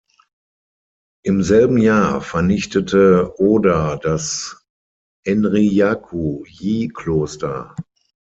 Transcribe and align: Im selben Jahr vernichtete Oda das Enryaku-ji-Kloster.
Im 1.23 1.43
selben 1.43 1.77
Jahr 1.77 2.21
vernichtete 2.21 3.35
Oda 3.39 3.97
das 3.97 4.65
Enryaku-ji-Kloster. 5.27 7.75